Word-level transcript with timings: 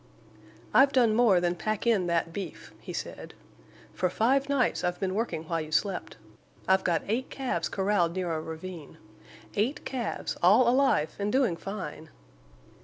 "I've 0.73 0.91
done 0.91 1.13
more 1.13 1.39
than 1.39 1.53
pack 1.53 1.85
in 1.85 2.07
that 2.07 2.33
beef," 2.33 2.71
he 2.79 2.91
said. 2.91 3.35
"For 3.93 4.09
five 4.09 4.49
nights 4.49 4.83
I've 4.83 4.99
been 4.99 5.13
working 5.13 5.43
while 5.43 5.61
you 5.61 5.71
slept. 5.71 6.17
I've 6.67 6.83
got 6.83 7.03
eight 7.07 7.29
calves 7.29 7.69
corralled 7.69 8.15
near 8.15 8.33
a 8.33 8.41
ravine. 8.41 8.97
Eight 9.53 9.85
calves, 9.85 10.35
all 10.41 10.67
alive 10.67 11.13
and 11.19 11.31
doing 11.31 11.55
fine!" 11.55 12.09